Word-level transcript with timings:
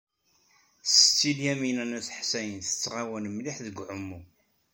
Setti 0.97 1.29
Lyamina 1.37 1.83
n 1.89 1.93
At 1.99 2.09
Ḥsayen 2.19 2.59
tettɣawal 2.65 3.25
mliḥ 3.35 3.57
deg 3.65 3.77
uɛumu. 3.83 4.19